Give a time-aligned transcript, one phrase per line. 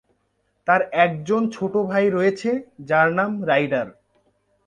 [0.67, 2.49] তার একজন ছোট ভাই রয়েছে,
[2.85, 3.87] যার নাম রাইডার।